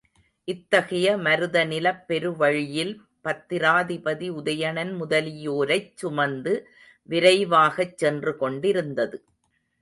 [0.47, 2.93] இத்தகைய மருத நிலப் பெருவழியில்
[3.25, 6.55] பத்திராபதி உதயணன் முதலியோரைச் சுமந்து
[7.09, 9.19] விரைவாகச் சென்று கொண்டிருந்தது.